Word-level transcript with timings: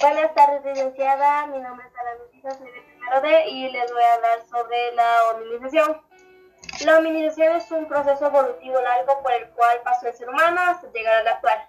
Buenas 0.00 0.34
tardes, 0.34 0.64
licenciada. 0.64 1.46
Mi 1.48 1.58
nombre 1.58 1.86
es 1.86 1.92
Ana 1.98 2.14
Luisa, 2.14 2.50
soy 2.56 2.70
de 2.72 2.80
primero 2.80 3.20
D 3.20 3.48
y 3.48 3.68
les 3.68 3.92
voy 3.92 4.02
a 4.02 4.14
hablar 4.14 4.40
sobre 4.46 4.92
la 4.92 5.28
hominización. 5.28 6.00
La 6.86 6.98
hominización 6.98 7.56
es 7.56 7.70
un 7.70 7.86
proceso 7.86 8.26
evolutivo 8.26 8.80
largo 8.80 9.22
por 9.22 9.30
el 9.32 9.50
cual 9.50 9.78
pasó 9.84 10.08
el 10.08 10.14
ser 10.14 10.30
humano 10.30 10.58
hasta 10.58 10.90
llegar 10.90 11.16
al 11.16 11.28
actual. 11.28 11.68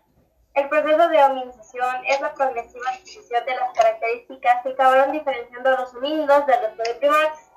El 0.54 0.70
proceso 0.70 1.10
de 1.10 1.24
hominización 1.24 2.06
es 2.06 2.22
la 2.22 2.34
progresiva 2.34 2.90
adquisición 2.92 3.46
de 3.46 3.56
las 3.56 3.74
características 3.74 4.64
que 4.64 4.70
acabaron 4.70 5.12
diferenciando 5.12 5.70
a 5.70 5.82
los 5.82 5.94
homínidos 5.94 6.46
del 6.46 6.62
resto 6.62 6.84
de 6.84 6.96
primates. 6.96 7.52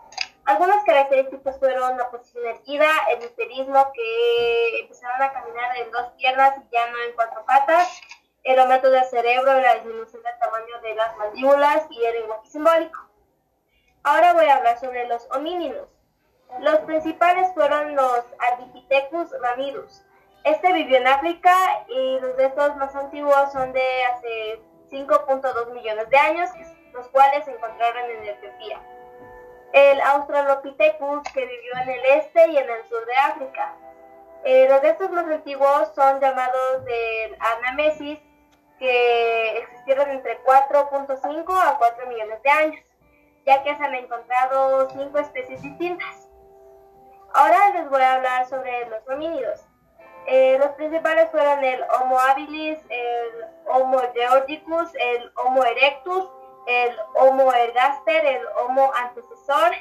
Algunas 0.45 0.85
características 0.85 1.57
fueron 1.61 1.97
la 1.97 2.11
posición 2.11 2.47
erguida, 2.47 2.91
el 3.13 3.21
bipedismo, 3.21 3.93
que 3.93 4.81
empezaron 4.81 5.23
a 5.23 5.33
caminar 5.33 5.77
en 5.79 5.91
dos 5.93 6.09
piernas 6.19 6.57
y 6.59 6.75
ya 6.75 6.91
no 6.91 6.99
en 6.99 7.15
cuatro 7.15 7.45
patas, 7.47 8.01
el 8.45 8.59
aumento 8.59 8.91
del 8.91 9.05
cerebro, 9.05 9.61
la 9.61 9.75
disminución 9.75 10.23
del 10.23 10.39
tamaño 10.39 10.81
de 10.83 10.95
las 10.95 11.17
mandíbulas 11.17 11.87
y 11.91 12.05
el 12.05 12.21
lenguaje 12.21 12.49
simbólico. 12.49 13.01
Ahora 14.03 14.35
voy 14.35 14.47
a 14.47 14.57
hablar 14.57 14.79
sobre 14.79 15.07
los 15.09 15.27
homínidos. 15.31 15.89
Los 16.61 16.79
principales 16.81 17.53
fueron 17.55 17.97
los 17.97 18.25
Ardipithecus 18.39 19.31
ramidus. 19.41 20.05
Este 20.45 20.73
vivió 20.73 20.99
en 20.99 21.07
África 21.07 21.55
y 21.89 22.21
los 22.21 22.37
restos 22.37 22.77
más 22.77 22.95
antiguos 22.95 23.51
son 23.53 23.73
de 23.73 24.05
hace 24.05 24.61
5.2 24.91 25.73
millones 25.73 26.09
de 26.11 26.17
años, 26.19 26.51
los 26.93 27.09
cuales 27.09 27.45
se 27.47 27.51
encontraron 27.51 28.11
en 28.11 28.25
Etiopía 28.25 28.81
el 29.75 30.01
Australopithecus 30.01 31.25
que 31.33 31.41
vivió 31.47 31.73
en 31.83 31.91
el 31.91 32.05
este 32.19 32.49
y 32.49 32.57
en 32.57 32.71
el 32.71 32.85
sur 32.85 33.05
de 33.07 33.17
África. 33.17 33.75
Eh, 34.45 34.69
los 34.69 34.81
restos 34.81 35.11
más 35.11 35.27
antiguos 35.27 35.91
son 35.97 36.21
llamados 36.21 36.85
del 36.85 37.37
Anamesis, 37.41 38.21
que 38.85 39.59
existieron 39.61 40.11
entre 40.11 40.43
4.5 40.43 41.59
a 41.59 41.79
4 41.79 42.07
millones 42.07 42.43
de 42.43 42.51
años, 42.51 42.85
ya 43.47 43.63
que 43.63 43.75
se 43.75 43.83
han 43.83 43.95
encontrado 43.95 44.91
cinco 44.91 45.19
especies 45.21 45.63
distintas. 45.63 46.29
Ahora 47.33 47.71
les 47.71 47.89
voy 47.89 48.03
a 48.03 48.17
hablar 48.17 48.47
sobre 48.47 48.87
los 48.91 49.09
homínidos. 49.09 49.65
Eh, 50.27 50.59
los 50.59 50.69
principales 50.73 51.31
fueron 51.31 51.65
el 51.65 51.83
Homo 51.83 52.21
habilis, 52.21 52.79
el 52.91 53.47
Homo 53.67 54.03
georgicus, 54.13 54.95
el 54.97 55.33
Homo 55.37 55.65
erectus, 55.65 56.29
el 56.67 56.95
Homo 57.15 57.55
ergaster, 57.55 58.27
el 58.27 58.47
Homo 58.59 58.93
antecesor, 58.97 59.73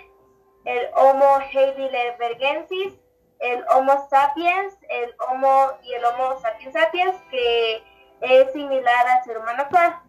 el 0.64 0.90
Homo 0.96 1.40
heidelbergensis, 1.52 2.94
el 3.40 3.66
Homo 3.68 4.08
sapiens, 4.10 4.78
el 4.88 5.14
Homo 5.28 5.74
y 5.84 5.94
el 5.94 6.06
Homo 6.06 6.40
sapiens 6.40 6.74
sapiens, 6.74 7.22
que 7.30 7.84
es 8.24 8.52
similar 8.54 9.08
al 9.08 9.24
ser 9.24 9.38
humano 9.38 9.64
actual. 9.64 10.00